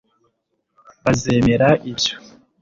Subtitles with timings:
[1.03, 2.15] bazemera ibyo